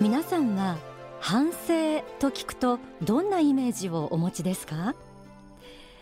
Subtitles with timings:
[0.00, 0.78] 皆さんは
[1.20, 4.94] 反省と聞くとどんなイメージをお持ちですか？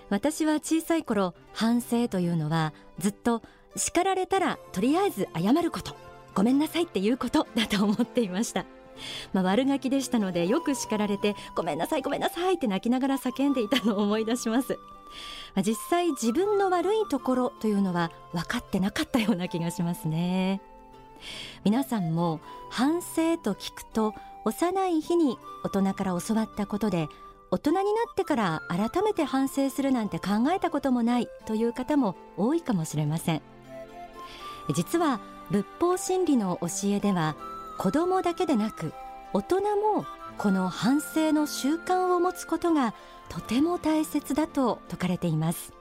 [0.09, 3.43] 私は小さい頃反省というのはずっと
[3.75, 5.97] 叱られたらとりあえず謝ること。
[6.37, 8.67] ごめんなさいっていうことだと思っていました。
[9.33, 14.73] まあ、悪ガキでしたのでよく叱られてごめんなさいごめんなさいって泣きながら叫んでいたのを思い出します、
[15.55, 20.61] まあ、実際自分の悪いところというのは分かってなかったような気がしますね。
[21.65, 22.41] 皆さんも
[22.71, 24.15] 反省と聞くと
[24.45, 27.09] 幼い日に大人から教わったことで
[27.51, 33.43] 大人になってから改めて反省するなんて考えたこともないという方も多いかもしれません。
[34.75, 37.37] 実は仏法真理の教えでは
[37.79, 38.93] 子供だけでなく
[39.33, 40.05] 大人も
[40.37, 42.95] この反省の習慣を持つことが
[43.29, 45.73] とても大切だと説かれています。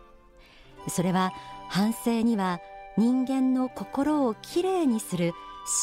[0.89, 1.33] それは
[1.69, 2.59] 反省には
[2.97, 5.33] 人間の心をきれいにする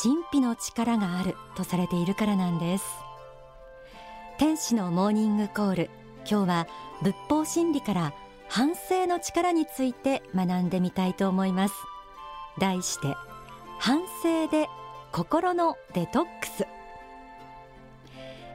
[0.03, 2.85] 神秘の力があるとされているからなんです。
[4.37, 5.91] 天使のモーニングコール
[6.29, 6.67] 今日は
[7.03, 8.15] 仏法真理から
[8.49, 11.75] 反省の力について学んでみたいと思います。
[12.59, 13.15] 題して
[13.79, 14.69] 反省で
[15.13, 16.67] 心のデトックス。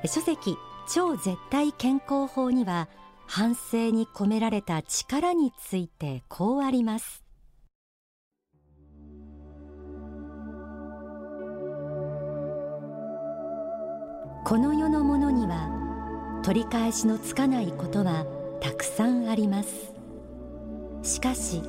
[0.06, 0.58] 書籍
[0.94, 2.90] 超絶対健康法には
[3.26, 7.29] 反省に込められた力についてこうあります。
[14.44, 15.70] この世のものには
[16.44, 18.26] 取り返しのつかないことは
[18.62, 19.94] たくさんあります。
[21.04, 21.62] しかし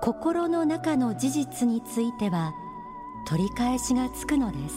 [0.00, 2.52] 心の中の事実については
[3.26, 4.76] 取り返しがつくのです。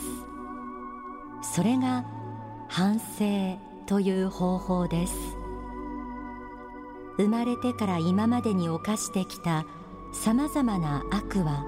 [1.56, 2.06] それが
[2.68, 5.14] 反省という方法です。
[7.18, 9.66] 生まれてから今までに犯してきた
[10.14, 11.66] さまざまな悪は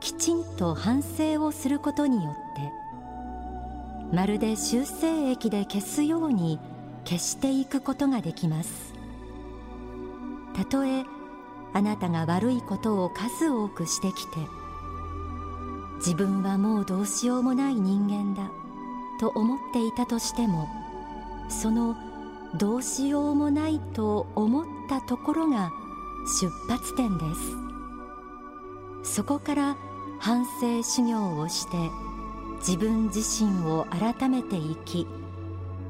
[0.00, 2.72] きちんと反省をすることによって
[4.12, 6.58] まるで修正液で消すように
[7.04, 8.92] 消していくことができます。
[10.54, 11.04] たとえ
[11.72, 14.30] あなたが悪いことを数多くしてきて
[15.98, 18.50] 自分はもうどうしようもない人間だ
[19.20, 20.68] と思っていたとしても
[21.48, 21.94] その
[22.56, 25.70] どうしようもないと思ったところが
[26.40, 27.24] 出発点で
[29.04, 29.14] す。
[29.14, 29.76] そこから
[30.18, 31.76] 反省修行をして
[32.60, 35.06] 自分自身を改めて生き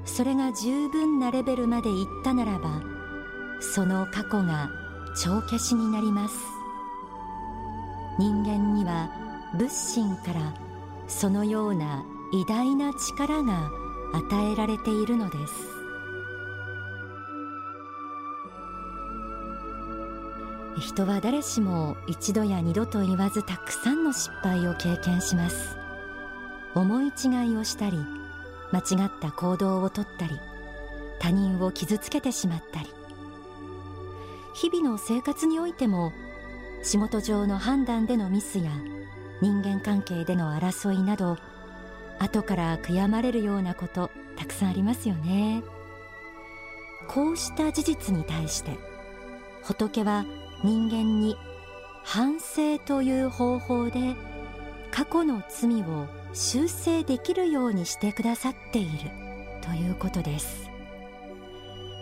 [0.04, 2.80] それが十分なレベルまでいったならば
[3.60, 4.70] その過去が
[5.16, 6.36] 帳消しになります。
[8.18, 9.10] 人間には
[9.56, 10.54] 仏心から
[11.08, 13.70] そのような偉大な力が
[14.12, 15.54] 与えられているのです。
[20.78, 25.79] 人は誰しも一度や二度と言わずたくさんの失敗を経験します。
[26.74, 27.98] 思い違いをしたり
[28.72, 30.38] 間違った行動をとったり
[31.18, 33.00] 他人を傷つけてしまったり。
[34.54, 36.12] 日々の生活においても
[36.82, 38.70] 仕事上の判断でのミスや
[39.40, 41.38] 人間関係での争いなど
[42.18, 45.62] 後から悔やまれるようなことたくさんありますよね。
[47.08, 48.78] こうした事実に対して
[49.62, 50.24] 仏は
[50.62, 51.36] 人間に
[52.04, 54.14] 反省という方法で
[54.90, 59.10] 過去の罪を修正できるようにしてくださっている。
[59.62, 60.70] ということです。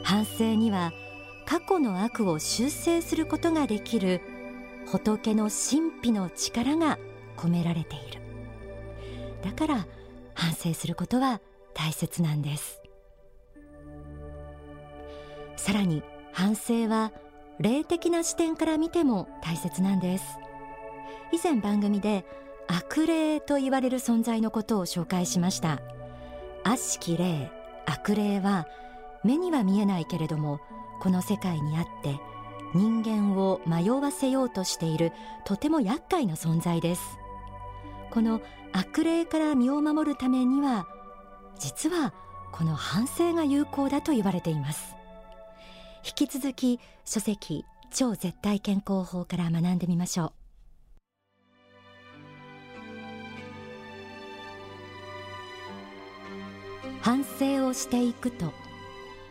[0.04, 0.92] 反省には
[1.46, 4.20] 過去の悪を修正することができる。
[4.86, 6.98] 仏の神秘の力が
[7.36, 8.20] 込められている。
[9.42, 9.86] だから
[10.34, 11.40] 反省することは
[11.74, 12.80] 大切なんです。
[15.56, 16.02] さらに
[16.32, 17.12] 反省は
[17.58, 20.24] 霊的な視点から見ても大切なんです。
[21.32, 22.24] 以前番組で
[22.68, 25.80] 悪霊と言われる存在のことを紹介しました。
[26.64, 27.50] 悪しき霊
[27.86, 28.66] 悪霊は
[29.24, 30.60] 目には見えないけれども
[31.00, 32.20] この世界にあって
[32.74, 35.12] 人間を迷わせようとしている
[35.44, 37.19] とても厄介な存在です。
[38.10, 38.40] この
[38.72, 40.87] 悪霊から身を守るためには
[41.58, 42.12] 実は
[42.52, 44.94] この反省が有効だと言われています。
[46.04, 50.47] 引き続き書籍超絶対健康法から学んでみましょう。
[57.00, 58.52] 反省をしていくと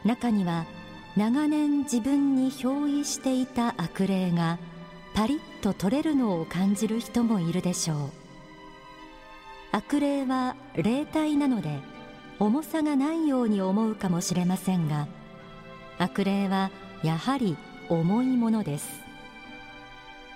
[0.05, 0.65] 中には
[1.15, 4.59] 長年自分に憑依していた悪霊が
[5.13, 7.97] パリッと取れるのを感じる人もいるでしょう。
[9.71, 11.79] 悪霊は霊体なので
[12.39, 15.07] 重さがないように思うかもしれませんが
[15.97, 16.69] 悪霊は
[17.03, 17.57] やはり
[17.89, 19.01] 重いものです。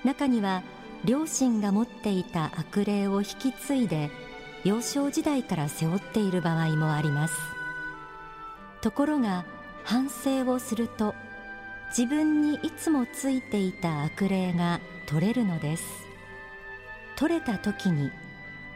[0.04, 0.64] 中には
[1.06, 4.10] 両親が持っていた悪霊を引き継いで
[4.64, 7.36] 幼少時代から背負っている場合もあります。
[8.82, 9.46] ところが
[9.84, 11.16] 反省をすると
[11.90, 15.84] 自分にいつもついていた悪霊が取れるのです。
[17.16, 18.12] 取れた時に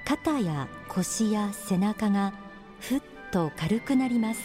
[0.05, 2.33] 肩や腰や背中が
[2.79, 4.41] ふっと軽くなります。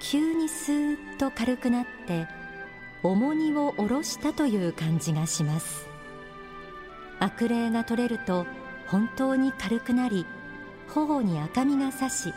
[0.00, 2.26] 急にスーッと軽くなって
[3.02, 5.86] 重荷を下ろしたという感じがします。
[7.20, 8.46] 悪霊が取れると
[8.86, 10.26] 本当に軽くなり
[10.88, 12.32] 頬に赤みがさし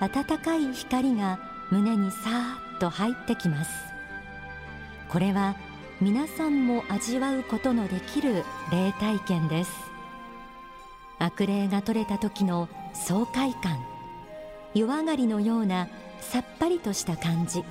[0.00, 1.38] 暖かい光が
[1.70, 3.70] 胸にさーっと入ってきます。
[5.08, 5.56] これは
[6.00, 9.70] 皆さんも味わうことのできる霊体験です。
[11.18, 13.78] 悪霊が取れた時の爽快感
[14.74, 15.88] 湯上がりのような
[16.20, 17.64] さっぱりとした感じ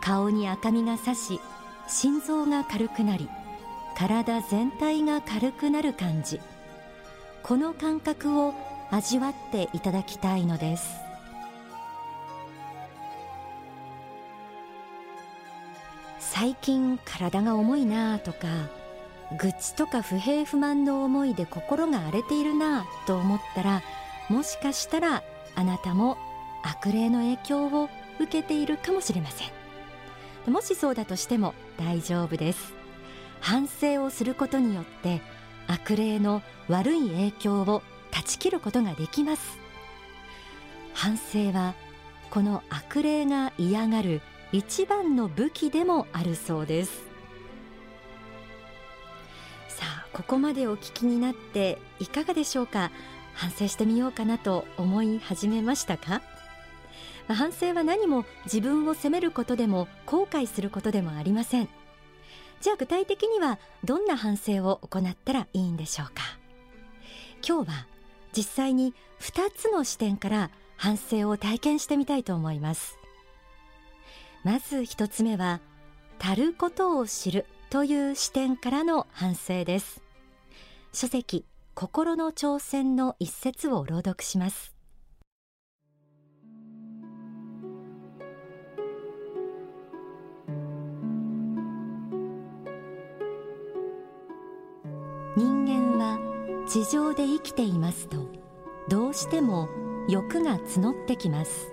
[0.00, 1.40] 顔に赤みがさし
[1.88, 3.28] 心臓が軽くなり
[3.96, 6.40] 体全体が軽くなる感じ。
[7.46, 8.54] この感覚を
[8.90, 10.96] 味わっていただきたいのです。
[16.18, 18.48] 最近体が重いなとか
[19.38, 23.82] 愚痴とか不平不満の思いで心が荒れているなと思ったら
[24.28, 25.22] もしかしたら
[25.54, 26.18] あなたも
[26.64, 27.88] 悪霊の影響を
[28.18, 30.52] 受けているかもしれません。
[30.52, 32.74] もしそうだとしても大丈夫です。
[33.40, 35.22] 反省をすることによって
[35.66, 39.58] 悪霊の悪い影響を断ち切ることができます。
[40.94, 41.74] 反省は
[42.30, 44.22] この悪霊が嫌がる
[44.52, 47.02] 一番の武器でもあるそうです。
[49.68, 52.90] さあここまでお聞きになっていかがでしょうか？
[53.34, 56.22] 反省してみようかなと思い始めましたか？
[57.28, 61.68] 反省は何も自分を責めることでも後悔することでもありません。
[62.66, 66.14] じゃあ具体的にはどんな反省を行ったらいいんでしょうか？
[67.48, 67.86] 今日は
[68.36, 72.98] 実際に2つの視点から反省を体験してみたいと思います。
[74.42, 75.60] まず1つ目は
[76.18, 80.02] 足ることを知るという視点からの反省です。
[80.92, 84.75] 書籍心の挑戦の一節を朗読します。
[95.36, 96.18] 人間は
[96.66, 98.26] 地上で生きていますと
[98.88, 99.68] どうしても
[100.08, 101.72] 欲が募ってきます。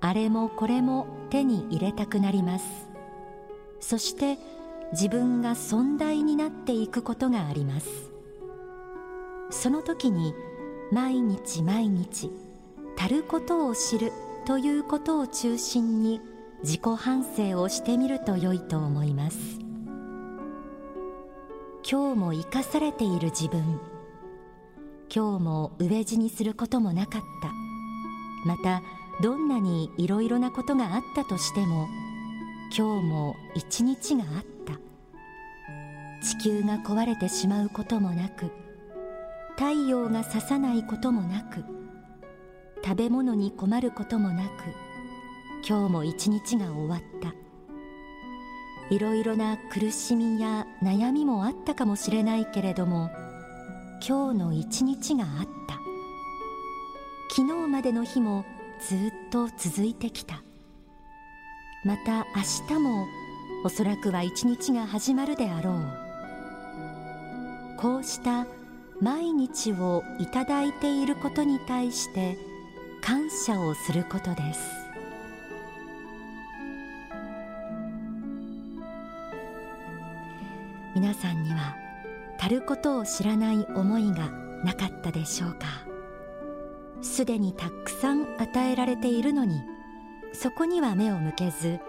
[0.00, 2.88] あれもこれも手に入れたくなります。
[3.80, 4.38] そして
[4.92, 7.88] 自分が尊大になっていくことがあります。
[9.50, 10.34] その時に
[10.92, 12.30] 毎日毎日
[12.96, 14.12] 足ることを知る
[14.46, 16.20] ということを中心に
[16.62, 19.65] 自己反省をしてみると良いと思います。
[21.88, 23.80] 今日も生かされている自分。
[25.08, 27.52] 今日も飢え死にすることもなかった。
[28.44, 28.82] また
[29.22, 31.86] どんなにいろいろなことがあったとしても
[32.76, 34.80] 今日も一日があった。
[36.26, 38.50] 地球が壊れてしまうこともなく
[39.54, 41.62] 太陽が差さないこともなく
[42.84, 44.48] 食べ物に困ることもなく
[45.64, 47.45] 今日も一日が終わった。
[48.90, 53.10] いろいろな苦しみや悩みもあったかもしれないけれども
[54.06, 55.78] 今日の一日があった。
[57.34, 58.44] 昨日までの日も
[58.88, 58.98] ずっ
[59.30, 60.42] と続いてきた。
[61.84, 62.26] また
[62.68, 63.06] 明日も
[63.64, 65.76] おそらくは一日が始まるであろう。
[67.78, 68.46] こうした
[69.00, 72.38] 毎日をいただいていることに対して
[73.02, 74.85] 感謝をすることです。
[80.96, 81.76] 皆さんには
[82.40, 84.30] 足ることを知らない思いが
[84.64, 85.66] なかったでしょうか。
[87.02, 89.60] すでにたくさん与えられているのに
[90.32, 91.80] そこには目を向けず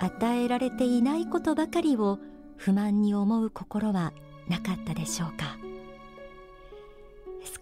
[0.00, 2.18] 与えられていないことばかりを
[2.56, 4.12] 不満に思う心は
[4.48, 5.56] なかったでしょうか。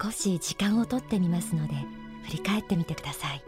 [0.02, 1.74] 少し時間をとってみますので
[2.24, 3.42] 振り返ってみてください。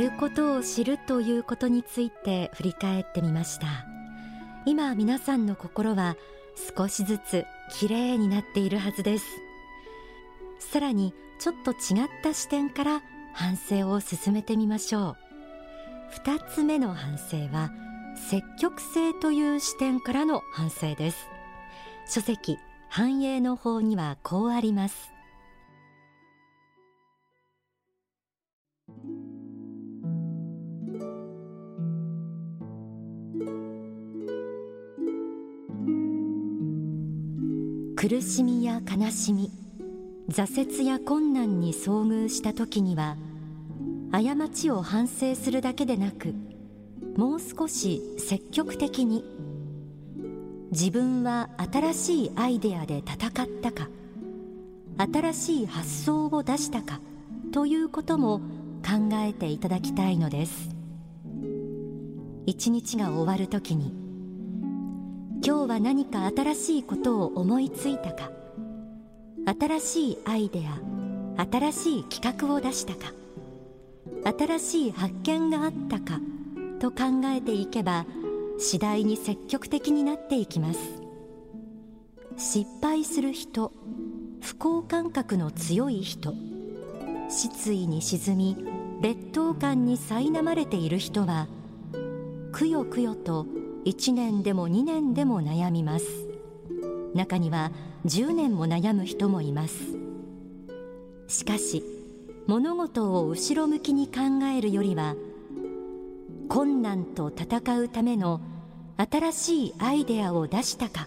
[0.00, 3.66] ることを知るということについて振り返ってみました。
[4.64, 6.16] 今皆さんの心は
[6.76, 9.26] 少しずつきれいになっているはずです。
[10.58, 13.02] さらにちょっと違った視点から
[13.34, 15.16] 反省を進めてみましょう。
[16.10, 17.70] 二つ目の反省は
[18.16, 21.28] 積極性という視点からの反省です。
[22.08, 25.12] 書籍繁栄の法にはこうあります。
[38.00, 39.50] 苦しみや悲しみ
[40.30, 43.18] 挫折や困難に遭遇した時には
[44.10, 46.32] 過ちを反省するだけでなく
[47.18, 49.22] もう少し積極的に
[50.70, 53.90] 自分は新しいアイデアで戦ったか
[54.96, 57.00] 新しい発想を出したか
[57.52, 58.38] ということも
[58.82, 60.70] 考えていただきたいのです。
[62.46, 63.99] 一日が終わるときに
[65.42, 68.30] 今日は何か新しいことを思いついたか？
[69.58, 73.14] 新しいアイデア新しい企画を出したか？
[74.38, 76.20] 新しい発見があったか？
[76.78, 78.04] と考えていけば
[78.58, 80.80] 次第に積極的になっていきます。
[82.36, 83.72] 失敗する人
[84.42, 86.34] 不幸感覚の強い人
[87.30, 88.56] 失意に沈み
[89.00, 91.48] 劣等感に苛まれている人は
[92.52, 93.46] くよくよと
[93.84, 96.06] 1年でも2年でも悩みます。
[97.14, 97.72] 中には
[98.06, 99.74] 10年も悩む人もいます。
[101.28, 101.84] しかし
[102.46, 105.14] 物事を後ろ向きに考えるよりは
[106.48, 108.40] 困難と戦うための
[108.96, 111.06] 新しいアイデアを出したか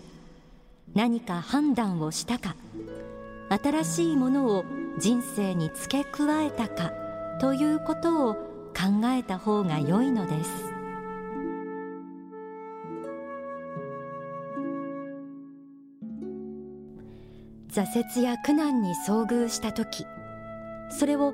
[0.96, 2.56] 何か判断をしたか
[3.50, 4.64] 新しいものを
[4.98, 6.94] 人生に付け加えたか
[7.42, 10.73] ということを考えた方が良いのです。
[17.74, 17.86] 挫
[18.18, 20.06] 折や苦難に遭遇した時
[20.90, 21.34] それを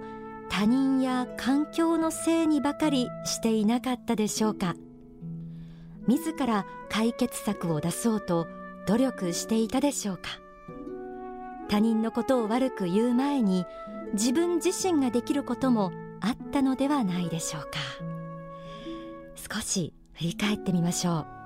[0.49, 4.75] 他人や環境のせいにばかりしていなかったでしょうか。
[6.07, 8.47] 自ら解決策を出そうと
[8.87, 10.39] 努力していたでしょうか。
[11.69, 13.65] 他人のことを悪く言う前に
[14.13, 17.69] 自分自身ができることもあったのではないでしょうか。
[19.35, 21.38] 少し振り返ってみましょう。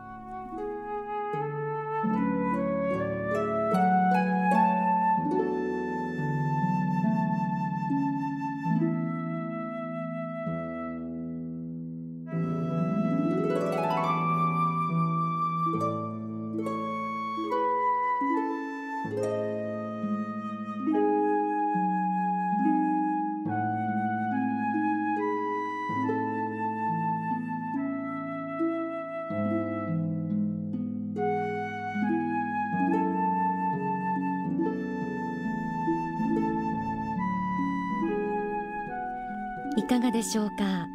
[39.76, 40.88] いかがでしょうか？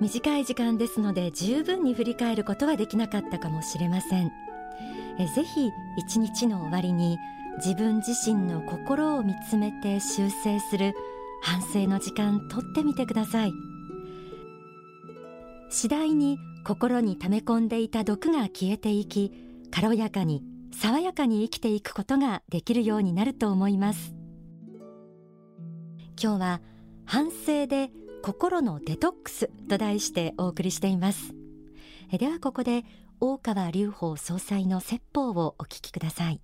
[0.00, 4.30] 短い時間ですので十分に振り返ることはできなかったかもしれません。
[5.18, 7.18] えぜひ一日の終わりに
[7.56, 10.94] 自分自身の心を見つめて修正する
[11.42, 13.52] 反省の時間とってみてください。
[15.70, 19.32] 次第に心に溜め込んでいた毒が消えていき
[19.70, 24.14] 軽やかに爽やかに生きていくことができるようになると思います。
[26.22, 26.60] 今日は
[27.06, 27.90] 反省で
[28.22, 31.34] 心のデトックスと題してお送りしています。
[32.10, 32.84] ではここで
[33.20, 36.40] 大川隆法総裁の説法をお聞きください。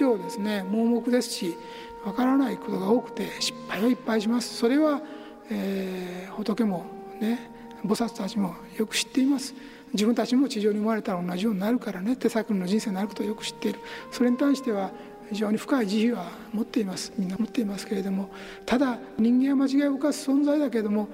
[0.00, 1.56] 上ですね盲目ですし
[2.04, 4.56] わからないことが多くて失敗をいっぱいします。
[4.56, 5.02] それは、
[5.50, 6.86] えー、仏も
[7.20, 7.50] ね
[7.84, 9.54] 菩薩たちもよく知っています。
[9.92, 13.80] 自分たちも地上に生まれたら同じようになるからね手探りの人生になることをよく知っている。
[14.10, 14.90] それに対しては
[15.30, 17.12] 非常に深い慈悲は持っています。
[17.18, 18.30] みんな持っていますけれども
[18.64, 21.08] ただ人間は間違いを犯す存在だけれども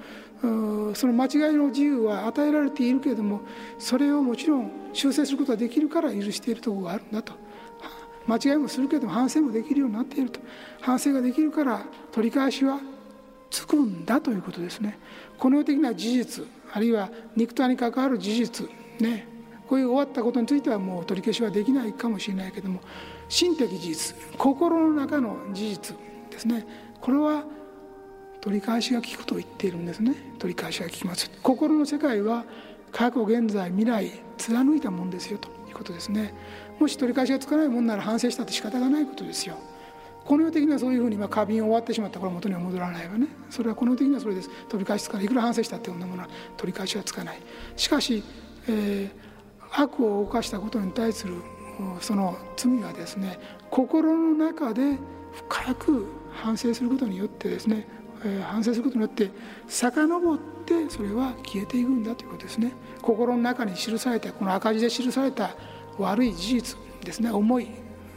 [0.93, 3.41] その間違いの自由は与えられているけれども
[3.79, 7.33] それをもちろん修正することができるから許しているところがあるんだと。
[8.27, 10.39] 間違いもするけど反省もできるようになっていると。
[10.81, 12.79] 反省ができるから取り返しは
[13.49, 14.99] つくんだということですね。
[15.37, 18.67] この世的な事実あるいは肉体に関わる事実
[18.99, 19.27] ね
[19.67, 22.79] こういう終わったことについてはもう取り消しはできないかもしれないけども
[23.29, 25.97] 心的事実心の中の事実
[26.29, 26.65] ですね。
[26.99, 27.43] これは
[28.41, 30.15] 取り返しが効くと言っているんですね。
[30.39, 31.29] 取り返しが効きます。
[31.41, 32.45] 心の世界は
[32.91, 35.56] 過去現在未来貫いたもんですよと。
[35.69, 36.33] いうことですね。
[36.79, 39.57] もし取り返しがつかないもんなら反省したって仕方がないことですよ。
[40.25, 43.27] この世的にはそういうふうに過敏終わってしまったから元には戻らないわね。
[43.49, 44.49] それはこの世的にはそれです。
[44.67, 45.25] 取り返しつかない。
[45.25, 47.39] いくら反省したってこんなものは取り返しはつかない。
[47.75, 48.23] しかし、
[48.67, 49.27] えー、
[49.81, 51.35] 悪を犯したことに対する
[52.01, 54.97] その罪はですね心の中で
[55.49, 57.87] 深く反省することによってですね
[58.43, 59.31] 反省することによって
[59.67, 62.73] 遡ってそれは消えていくんだということですね。
[63.01, 65.55] 心の中に記されたこの赤字で記された
[65.97, 67.31] 悪い事実ですね。
[67.31, 67.67] 思い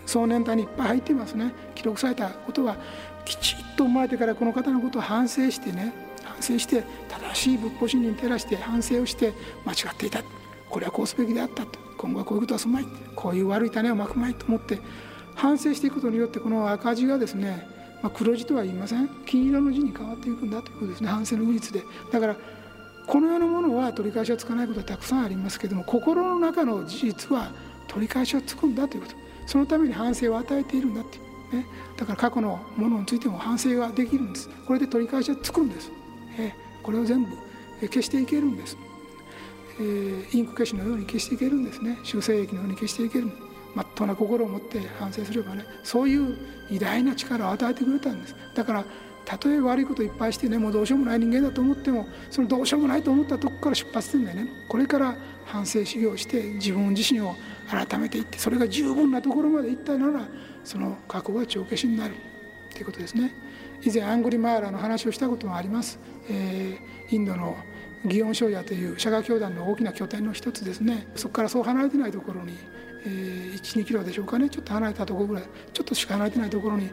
[0.07, 1.53] 少年隊にいっぱい入っていますね。
[1.75, 2.77] 記録されたことは
[3.25, 5.93] きちっと生まれてからこの方のことを反省してね。
[6.25, 9.33] 反省して正しい仏法真理に照らして反省をして
[9.65, 10.23] 間違っていた。
[10.69, 11.79] これはこうすべきであったと。
[11.99, 12.87] 今後はこういうことはすまい。
[13.15, 14.79] こういう悪い種をまくまいと思って
[15.35, 17.67] 反省していくことによってこの赤字がですね
[18.03, 19.09] まあ、黒字とは言いません。
[19.27, 21.09] 金色の字に変わっていくんだということですね。
[21.09, 21.83] 反省の技術で。
[22.11, 22.37] だから
[23.07, 27.51] この世のものは取り返しはつかないことはたくさんありますけども心の中の事実は
[27.89, 29.15] 取り返しはつくんだということ。
[29.47, 31.67] そのために反省を与えているんだっていう、ね、
[31.97, 34.49] だから過去のものについても反省ができるんです。
[34.65, 35.91] これで取り返しはつくんです、
[36.39, 36.55] え
[36.85, 37.31] これを全部
[37.81, 38.77] 消していけるんです、
[39.81, 41.99] えー、インク消しのように消していけるんですね。
[42.05, 43.27] 修正液のように消していける。
[43.27, 46.37] んですまっとうな心を持って反省すればねそういう
[46.71, 48.37] 偉大な力を与えてくれたんです。
[48.55, 48.85] だから
[49.25, 54.49] たとえ悪いこといっぱいしてねもうどうしようもない人間だと思ってもそのどうしようもないと思ったとこから出発するんだよね。
[54.69, 57.37] これから反省修行して自分自身を
[57.69, 60.27] 改めていってそれが十分なところまでいったなら
[60.65, 62.15] その過去が帳消しになる。
[62.73, 63.35] ということですね。
[63.83, 65.99] 以前アングリマーラの話をしたこともあります、
[66.29, 67.57] えー、インドの
[68.05, 71.07] 祇園庄屋という釈迦教団の大きな拠点の一つですね。
[71.17, 72.55] そこからそう離れてないところに
[73.05, 74.49] えー、12キロでしょうかね。
[74.49, 76.91] ちょっと離れたところぐらいちょっとしか離れてないところに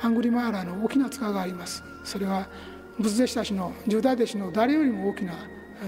[0.00, 1.82] アングリマーラーの大きな塚があります。
[2.04, 2.48] それは
[2.98, 5.34] 仏弟子たちの十大弟子の誰よりも大きな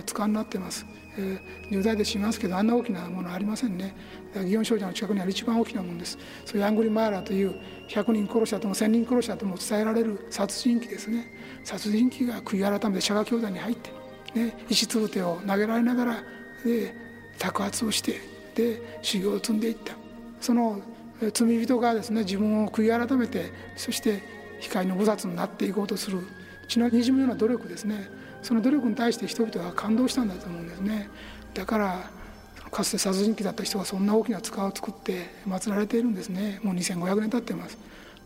[0.06, 0.86] 塚になってます、
[1.18, 3.94] えー、十大弟子いますけどあんな大きなものありませんね。
[4.34, 6.18] 祇園少女の近くにある一番大きなものです。
[6.44, 7.54] そういうアングリマーラーという
[7.88, 11.32] 100人殺したとも1000人殺したとも伝えられる殺人鬼ですね。
[11.64, 13.90] 殺人鬼が悔い改めて釈迦教団に入って、
[14.34, 16.24] ね、石つぶてを投げられながら
[16.64, 16.94] で
[17.38, 18.20] 托発をして
[18.54, 19.94] で修行を積んでいった。
[20.40, 20.80] その
[21.32, 24.22] 罪人がですね自分を悔い改めてそして
[24.60, 26.20] 光の菩薩になっていこうとする。
[26.68, 28.08] 血のにじむような努力ですね。
[28.42, 31.08] その努力に対して人々が感動したんだと思うんですね。
[31.52, 32.10] だから
[32.70, 36.60] かつて殺人鬼だった人がそんな大きな塚を作って祀られているんですね。
[36.62, 37.76] もう2500年経ってます。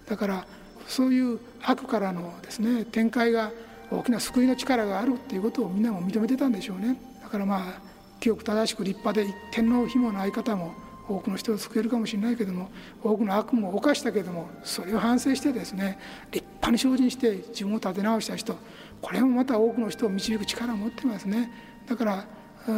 [0.06, 0.46] だから
[0.86, 3.50] そういう悪からのですね展開が
[3.90, 7.00] 大きな救いの力があるっていうことをみんなも認めてたんでしょうね。
[7.22, 7.80] だからまあ
[8.24, 10.72] 清く正しく立派で一点の紐の相方も
[11.06, 12.70] 多くの人を救えるかもしれないけども
[13.02, 15.98] 多くの悪も犯したけどもそれを反省してですね
[16.32, 18.56] 立派に精進して自分を立て直した人
[19.02, 21.50] これもまた多くの人を導く力を持ってますね。
[21.86, 22.26] だから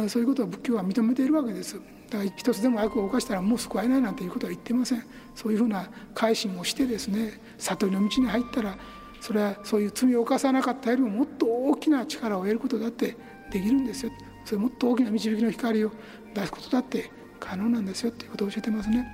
[0.09, 1.79] そういうことを仏教は認めているわけです。
[2.09, 5.05] だから一つでも悪を犯したらもう救えないなんていうことは言ってません。
[5.33, 8.77] そういうふうな改心をしてですね悟りの道に入ったら
[9.21, 13.15] それはそういう罪を犯さなかったよりももっと大きな力を得ることだって
[13.53, 14.11] できるんですよ。
[14.47, 15.91] それもっと大きな導きの光を
[16.33, 18.11] 出すことだって可能なんですよ。
[18.11, 19.05] っていうことを教えてますね。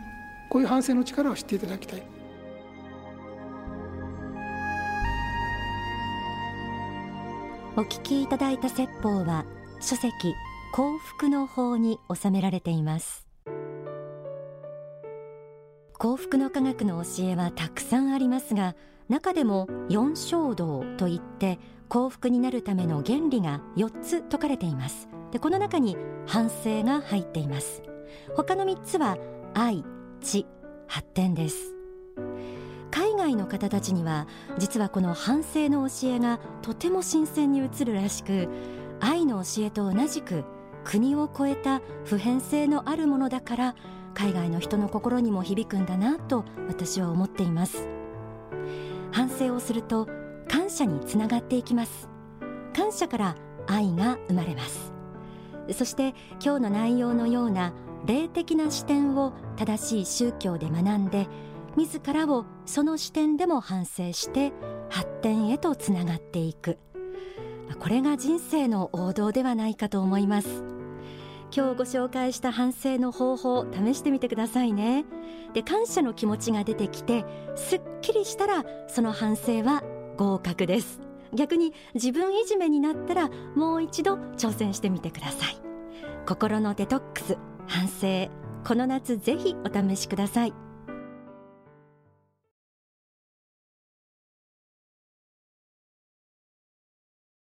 [0.47, 2.03] こういう反省の力を知っていただきたい。
[7.75, 9.45] お聞きいただいた説法は
[9.81, 10.11] 書籍
[10.71, 13.25] 幸福の法に収められています。
[15.93, 18.75] 幸福の科学の教えはたくさんありますが
[19.09, 21.57] 中でも四衝動といって
[21.89, 25.09] 幸福になるための原理が4つ説かれています。
[25.33, 27.81] でこの中に反省が入っています。
[28.35, 29.17] 他の3つは
[29.55, 29.83] 愛
[30.21, 30.45] 知
[30.87, 31.73] 発展です。
[32.91, 34.27] 海外の方たちには
[34.59, 38.47] 実はこの反省の教えがとても新鮮に映るらしく
[38.99, 40.43] 愛の教えと同じく
[40.83, 43.75] 国を超えた普遍性のあるものだから
[44.13, 47.87] 海外の人の心にも響くんだなと私は思っています。
[49.11, 50.07] 反省をすると
[50.47, 52.07] 感謝につながっていきます。
[52.75, 54.92] 感謝から愛が生まれます。
[55.71, 57.73] そして今日の内容のような
[58.05, 61.27] 霊的な視点を正しい宗教で学んで
[61.77, 64.51] 自らをその視点でも反省して
[64.89, 66.77] 発展へとつながっていく。
[67.79, 70.63] これが人生の王道ではないかと思います。
[71.55, 75.05] 今日ご紹介した反省の方法試してみてくださいね。
[75.53, 79.83] で感謝の気持ちが出てきてすっきりしたらその反省は
[80.17, 81.02] 合格です。
[81.33, 85.57] 逆に自分いじめになったらもう一度挑戦してみてください。
[86.25, 88.29] 心のデトックス反省
[88.65, 90.53] この夏ぜひお試しください。